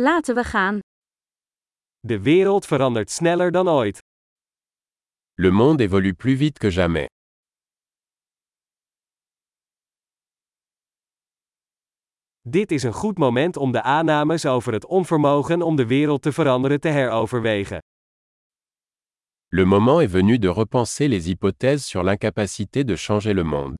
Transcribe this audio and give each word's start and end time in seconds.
Laten 0.00 0.34
we 0.34 0.44
gaan. 0.44 0.78
De 1.98 2.20
wereld 2.20 2.66
verandert 2.66 3.10
sneller 3.10 3.50
dan 3.50 3.68
ooit. 3.68 3.98
Le 5.34 5.50
monde 5.50 5.82
évolue 5.82 6.14
plus 6.14 6.36
vite 6.38 6.58
que 6.58 6.70
jamais. 6.70 7.06
Dit 12.40 12.70
is 12.70 12.82
een 12.82 12.92
goed 12.92 13.18
moment 13.18 13.56
om 13.56 13.72
de 13.72 13.82
aannames 13.82 14.46
over 14.46 14.72
het 14.72 14.86
onvermogen 14.86 15.62
om 15.62 15.76
de 15.76 15.86
wereld 15.86 16.22
te 16.22 16.32
veranderen 16.32 16.80
te 16.80 16.88
heroverwegen. 16.88 17.78
Le 19.48 19.64
moment 19.64 20.00
est 20.00 20.10
venu 20.10 20.38
de 20.38 20.52
repenser 20.52 21.08
les 21.08 21.26
hypothèses 21.26 21.86
sur 21.86 22.02
l'incapacité 22.02 22.84
de 22.84 22.96
changer 22.96 23.34
le 23.34 23.44
monde. 23.44 23.74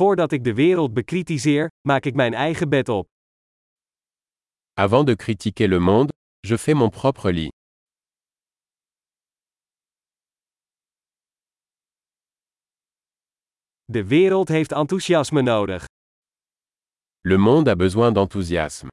Voordat 0.00 0.32
ik 0.32 0.44
de 0.44 0.54
wereld 0.54 0.94
bekritiseer, 0.94 1.68
maak 1.88 2.04
ik 2.04 2.14
mijn 2.14 2.34
eigen 2.34 2.68
bed 2.68 2.88
op. 2.88 3.06
Avant 4.72 5.06
de 5.06 5.16
critiquer 5.16 5.68
le 5.68 5.78
monde, 5.78 6.12
je 6.40 6.58
fais 6.58 6.78
mon 6.78 6.90
propre 6.90 7.32
lit. 7.32 7.52
De 13.84 14.04
wereld 14.04 14.48
heeft 14.48 14.72
enthousiasme 14.72 15.42
nodig. 15.42 15.84
Le 17.20 17.36
monde 17.36 17.70
a 17.70 17.76
besoin 17.76 18.12
d'enthousiasme. 18.12 18.88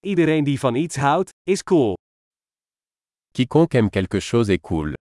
Iedereen 0.00 0.44
die 0.44 0.58
van 0.58 0.74
iets 0.74 0.96
houdt, 0.96 1.30
is 1.42 1.62
cool. 1.62 1.94
Quiconque 3.32 3.78
aime 3.78 3.90
quelque 3.90 4.20
chose 4.20 4.52
est 4.52 4.62
cool. 4.62 4.92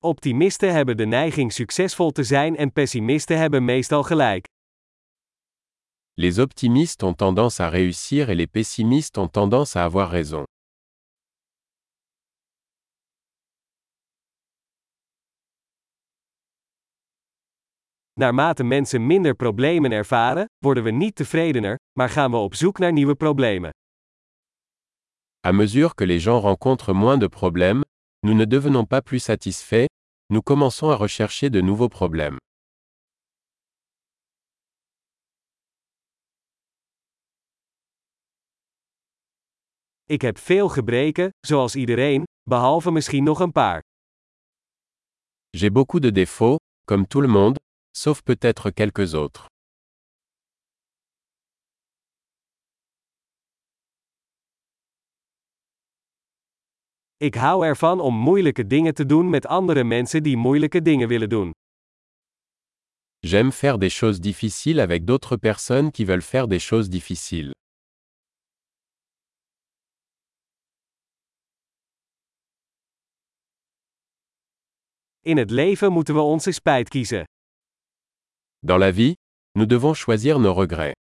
Optimisten 0.00 0.72
hebben 0.72 0.96
de 0.96 1.06
neiging 1.06 1.52
succesvol 1.52 2.10
te 2.10 2.24
zijn 2.24 2.56
en 2.56 2.72
pessimisten 2.72 3.38
hebben 3.38 3.64
meestal 3.64 4.02
gelijk. 4.02 4.46
Les 6.14 6.38
optimistes 6.38 7.08
ont 7.08 7.18
tendance 7.18 7.62
à 7.62 7.68
réussir 7.68 8.28
et 8.28 8.36
les 8.36 8.46
pessimistes 8.50 9.16
ont 9.18 9.32
tendance 9.32 9.78
à 9.78 9.84
avoir 9.84 10.10
raison. 10.10 10.44
Naarmate 18.12 18.64
mensen 18.64 19.06
minder 19.06 19.34
problemen 19.34 19.92
ervaren, 19.92 20.44
worden 20.58 20.82
we 20.82 20.90
niet 20.90 21.14
tevredener, 21.14 21.76
maar 21.98 22.08
gaan 22.08 22.30
we 22.30 22.36
op 22.36 22.54
zoek 22.54 22.78
naar 22.78 22.92
nieuwe 22.92 23.14
problemen. 23.14 23.70
À 25.46 25.52
mesure 25.52 25.94
que 25.94 26.06
les 26.06 26.22
gens 26.22 26.44
rencontrent 26.44 26.94
moins 26.94 27.20
de 27.20 27.28
problèmes, 27.28 27.84
nous 28.22 28.34
ne 28.34 28.44
devenons 28.44 28.84
pas 28.84 29.00
plus 29.00 29.20
satisfaits, 29.20 29.86
nous 30.30 30.42
commençons 30.42 30.90
à 30.90 30.96
rechercher 30.96 31.50
de 31.50 31.60
nouveaux 31.60 31.88
problèmes. 31.88 32.38
Ik 40.10 40.22
heb 40.22 40.38
veel 40.38 40.68
gebreken, 40.68 41.30
zoals 41.46 41.74
iedereen, 41.74 42.22
behalve 42.42 42.90
misschien 42.90 43.24
nog 43.24 43.40
een 43.40 43.52
paar. 43.52 43.80
J'ai 45.56 45.70
beaucoup 45.70 46.02
de 46.02 46.12
défauts, 46.12 46.56
comme 46.84 47.06
tout 47.06 47.22
le 47.22 47.28
monde, 47.28 47.56
sauf 47.96 48.22
peut-être 48.22 48.70
quelques 48.70 49.14
autres. 49.14 49.46
Ik 57.20 57.34
hou 57.34 57.66
ervan 57.66 58.00
om 58.00 58.14
moeilijke 58.14 58.66
dingen 58.66 58.94
te 58.94 59.06
doen 59.06 59.30
met 59.30 59.46
andere 59.46 59.84
mensen 59.84 60.22
die 60.22 60.36
moeilijke 60.36 60.82
dingen 60.82 61.08
willen 61.08 61.28
doen. 61.28 61.50
J'aime 63.18 63.52
faire 63.52 63.78
des 63.78 63.96
choses 63.96 64.20
difficiles 64.20 64.80
avec 64.80 65.06
d'autres 65.06 65.36
personnes 65.36 65.90
qui 65.90 66.04
veulent 66.04 66.24
faire 66.24 66.46
des 66.46 66.66
choses 66.66 66.88
difficiles. 66.88 67.50
In 75.20 75.36
het 75.36 75.50
leven 75.50 75.92
moeten 75.92 76.14
we 76.14 76.20
onze 76.20 76.52
spijt 76.52 76.88
kiezen. 76.88 77.24
Dans 78.58 78.78
la 78.78 78.92
vie, 78.92 79.12
nous 79.52 79.68
devons 79.68 80.00
choisir 80.02 80.40
nos 80.40 80.56
regrets. 80.56 81.07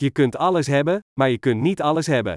Je 0.00 0.10
kunt 0.10 0.36
alles 0.36 0.66
hebben, 0.66 1.00
maar 1.12 1.30
je 1.30 1.38
kunt 1.38 1.60
niet 1.60 1.80
alles 1.82 2.06
hebben. 2.06 2.36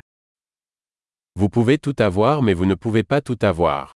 Vous 1.39 1.49
pouvez 1.49 1.77
tout 1.79 1.99
avoir 2.01 2.41
mais 2.43 2.57
vous 2.57 2.67
ne 2.67 2.75
pouvez 2.75 3.03
pas 3.03 3.21
tout 3.21 3.43
avoir. 3.43 3.91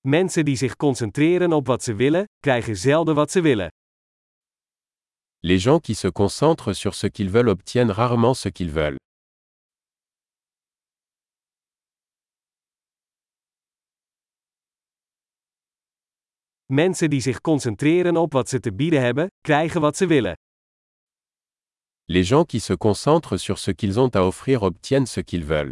Mensen 0.00 0.44
die 0.44 0.56
zich 0.56 0.76
concentreren 0.76 1.52
op 1.52 1.66
wat 1.66 1.82
ze 1.82 1.94
willen, 1.94 2.24
krijgen 2.40 2.76
zelden 2.76 3.14
wat 3.14 3.30
ze 3.30 3.40
willen. 3.40 3.68
Les 5.40 5.62
gens 5.62 5.80
qui 5.80 5.94
se 5.94 6.12
concentrent 6.12 6.76
sur 6.76 6.94
ce 6.94 7.06
qu'ils 7.10 7.30
veulent 7.30 7.50
obtiennent 7.50 7.94
rarement 7.94 8.36
ce 8.38 8.48
qu'ils 8.50 8.72
veulent. 8.72 8.96
Mensen 16.72 17.10
die 17.10 17.20
zich 17.20 17.40
concentreren 17.40 18.16
op 18.16 18.32
wat 18.32 18.48
ze 18.48 18.60
te 18.60 18.72
bieden 18.72 19.00
hebben, 19.00 19.26
krijgen 19.40 19.80
wat 19.80 19.96
ze 19.96 20.06
willen. 20.06 20.36
Les 22.04 22.28
gens 22.28 22.46
qui 22.46 22.60
se 22.60 22.76
concentrent 22.76 23.40
sur 23.40 23.58
ce 23.58 23.74
qu'ils 23.74 23.98
ont 23.98 24.14
à 24.16 24.26
offrir 24.26 24.62
obtiennent 24.62 25.08
ce 25.08 25.20
qu'ils 25.20 25.44
veulent. 25.44 25.70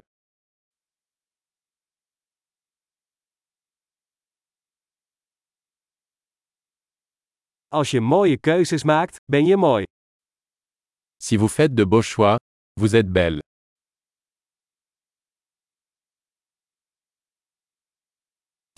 Als 7.68 7.90
je 7.90 8.00
mooie 8.00 8.38
keuzes 8.38 8.84
maakt, 8.84 9.16
ben 9.24 9.46
je 9.46 9.56
mooi. 9.56 9.84
Si 11.22 11.36
vous 11.36 11.52
faites 11.52 11.74
de 11.74 11.84
beaux 11.86 12.06
choix, 12.06 12.38
vous 12.80 12.94
êtes 12.94 13.12
belle. 13.12 13.40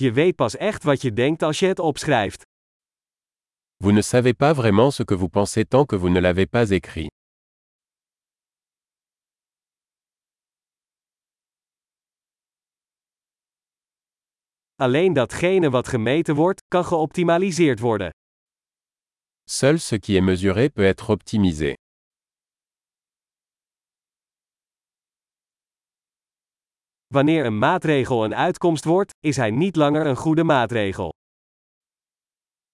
Je 0.00 0.12
weet 0.12 0.36
pas 0.36 0.56
echt 0.56 0.82
wat 0.82 1.02
je 1.02 1.12
denkt 1.12 1.42
als 1.42 1.58
je 1.58 1.66
het 1.66 1.78
opschrijft. 1.78 2.42
Vous 3.76 3.94
ne 3.94 4.02
savez 4.02 4.36
pas 4.36 4.56
vraiment 4.56 4.94
ce 4.94 5.04
que 5.04 5.16
vous 5.16 5.30
pensez 5.30 5.64
tant 5.68 5.86
que 5.86 5.96
vous 5.98 6.12
ne 6.12 6.20
l'avez 6.20 6.46
pas 6.46 6.70
écrit. 6.70 7.08
Alleen 14.76 15.12
datgene 15.12 15.70
wat 15.70 15.88
gemeten 15.88 16.34
wordt, 16.34 16.62
kan 16.68 16.84
geoptimaliseerd 16.84 17.80
worden. 17.80 18.10
Seul 19.44 19.78
ce 19.78 19.98
qui 19.98 20.16
est 20.16 20.24
mesuré 20.24 20.68
peut 20.70 20.86
être 20.86 21.10
optimisé. 21.10 21.74
Wanneer 27.14 27.44
een 27.44 27.58
maatregel 27.58 28.24
een 28.24 28.34
uitkomst 28.34 28.84
wordt, 28.84 29.12
is 29.20 29.36
hij 29.36 29.50
niet 29.50 29.76
langer 29.76 30.06
een 30.06 30.16
goede 30.16 30.44
maatregel. 30.44 31.12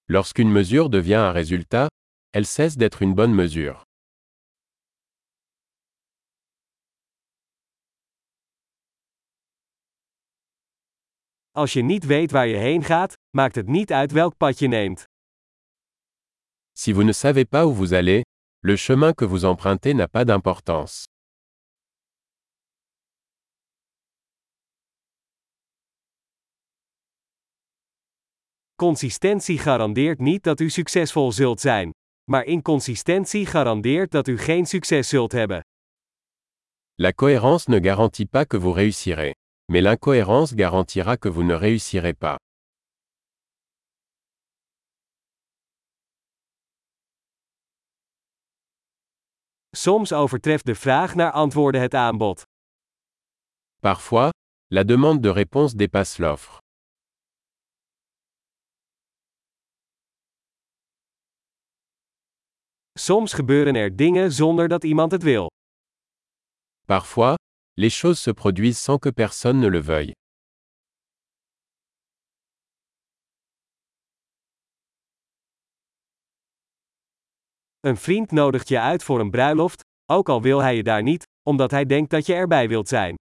Lorsqu'une 0.04 0.50
mesure 0.50 0.88
devient 0.88 1.18
un 1.18 1.32
résultat, 1.32 1.86
elle 2.30 2.44
cesse 2.46 2.76
d'être 2.78 3.02
une 3.02 3.14
bonne 3.14 3.34
mesure. 3.34 3.82
Als 11.50 11.72
je 11.72 11.82
niet 11.82 12.04
weet 12.04 12.30
waar 12.30 12.46
je 12.46 12.56
heen 12.56 12.82
gaat, 12.84 13.12
maakt 13.36 13.54
het 13.54 13.66
niet 13.66 13.92
uit 13.92 14.12
welk 14.12 14.36
pad 14.36 14.58
je 14.58 14.66
neemt. 14.68 15.04
Si 16.72 16.92
vous 16.92 17.04
ne 17.04 17.12
savez 17.12 17.48
pas 17.48 17.64
où 17.64 17.74
vous 17.74 17.92
allez, 17.92 18.22
le 18.60 18.76
chemin 18.76 19.14
que 19.14 19.26
vous 19.28 19.44
empruntez 19.44 19.94
n'a 19.94 20.06
pas 20.08 20.24
d'importance. 20.24 21.04
Consistentie 28.84 29.58
garandeert 29.58 30.18
niet 30.18 30.42
dat 30.42 30.60
u 30.60 30.70
succesvol 30.70 31.32
zult 31.32 31.60
zijn. 31.60 31.90
Maar 32.30 32.44
inconsistentie 32.44 33.46
garandeert 33.46 34.10
dat 34.10 34.28
u 34.28 34.38
geen 34.38 34.66
succes 34.66 35.08
zult 35.08 35.32
hebben. 35.32 35.64
La 36.94 37.12
cohérence 37.12 37.70
ne 37.70 37.80
garantit 37.80 38.30
pas 38.30 38.46
que 38.46 38.58
vous 38.60 38.74
réussirez. 38.74 39.32
Mais 39.72 39.82
l'incohérence 39.82 40.54
garantira 40.54 41.16
que 41.16 41.32
vous 41.32 41.46
ne 41.46 41.54
réussirez 41.54 42.18
pas. 42.18 42.36
Soms 49.70 50.12
overtreft 50.12 50.66
de 50.66 50.74
vraag 50.74 51.14
naar 51.14 51.32
antwoorden 51.32 51.80
het 51.80 51.94
aanbod. 51.94 52.42
Parfois, 53.80 54.30
la 54.66 54.84
demande 54.84 55.20
de 55.20 55.32
réponse 55.32 55.76
dépasse 55.76 56.22
l'offre. 56.22 56.63
Soms 62.98 63.32
gebeuren 63.32 63.74
er 63.74 63.96
dingen 63.96 64.32
zonder 64.32 64.68
dat 64.68 64.84
iemand 64.84 65.12
het 65.12 65.22
wil. 65.22 65.50
Parfois, 66.86 67.34
les 67.72 67.98
choses 67.98 68.22
se 68.22 68.32
produisent 68.32 68.82
sans 68.82 68.98
que 69.00 69.12
personne 69.12 69.58
ne 69.60 69.70
le 69.70 69.82
veuille. 69.82 70.12
Een 77.80 77.96
vriend 77.96 78.30
nodigt 78.30 78.68
je 78.68 78.80
uit 78.80 79.02
voor 79.02 79.20
een 79.20 79.30
bruiloft, 79.30 79.80
ook 80.12 80.28
al 80.28 80.42
wil 80.42 80.58
hij 80.58 80.76
je 80.76 80.82
daar 80.82 81.02
niet, 81.02 81.24
omdat 81.42 81.70
hij 81.70 81.84
denkt 81.84 82.10
dat 82.10 82.26
je 82.26 82.34
erbij 82.34 82.68
wilt 82.68 82.88
zijn. 82.88 83.14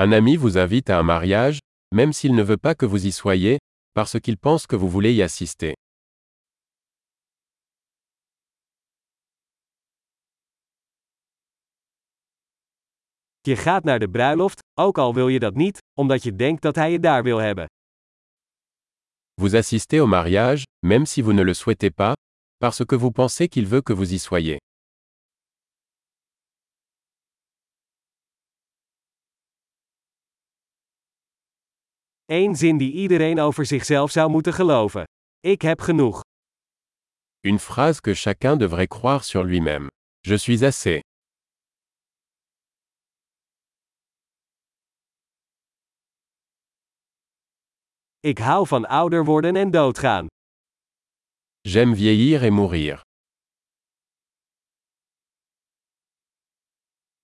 Un 0.00 0.14
ami 0.14 0.38
vous 0.38 0.54
invite 0.54 0.92
à 0.92 0.98
un 0.98 1.04
mariage, 1.04 1.58
même 1.94 2.12
s'il 2.12 2.34
ne 2.34 2.44
veut 2.44 2.60
pas 2.60 2.74
que 2.76 2.88
vous 2.88 3.04
y 3.04 3.12
soyez, 3.12 3.56
parce 3.92 4.20
qu'il 4.20 4.36
pense 4.38 4.66
que 4.66 4.78
vous 4.78 4.90
voulez 4.90 5.14
y 5.14 5.22
assister. 5.22 5.72
Je 13.46 13.56
gaat 13.56 13.84
naar 13.84 13.98
de 13.98 14.08
bruiloft, 14.08 14.62
ook 14.80 14.98
al 14.98 15.14
wil 15.14 15.28
je 15.28 15.38
dat 15.38 15.54
niet, 15.54 15.78
omdat 15.98 16.22
je 16.22 16.36
denkt 16.36 16.62
dat 16.62 16.74
hij 16.74 16.90
je 16.90 17.00
daar 17.00 17.22
wil 17.22 17.38
hebben. 17.38 17.66
Vous 19.34 19.54
assistez 19.54 19.98
au 19.98 20.08
mariage, 20.08 20.62
même 20.86 21.06
si 21.06 21.22
vous 21.22 21.34
ne 21.34 21.44
le 21.44 21.54
souhaitez 21.54 21.90
pas, 21.94 22.12
parce 22.56 22.84
que 22.84 22.98
vous 22.98 23.12
pensez 23.12 23.48
qu'il 23.48 23.66
veut 23.66 23.82
que 23.82 23.94
vous 23.94 24.12
y 24.12 24.18
soyez. 24.18 24.56
Eén 32.24 32.56
zin 32.56 32.76
die 32.76 32.92
iedereen 32.92 33.40
over 33.40 33.66
zichzelf 33.66 34.10
zou 34.10 34.30
moeten 34.30 34.52
geloven. 34.52 35.04
Ik 35.40 35.62
heb 35.62 35.80
genoeg. 35.80 36.20
Une 37.40 37.58
phrase 37.58 38.00
que 38.00 38.14
chacun 38.14 38.58
devrait 38.58 38.88
croire 38.88 39.24
sur 39.24 39.44
lui-même. 39.44 39.86
Je 40.20 40.36
suis 40.36 40.62
assez. 40.62 41.00
Ik 48.24 48.38
hou 48.38 48.66
van 48.66 48.86
ouder 48.86 49.24
worden 49.24 49.56
en 49.56 49.70
doodgaan. 49.70 50.26
J'aime 51.60 51.94
vieillir 51.94 52.42
et 52.42 52.50
mourir. 52.50 53.00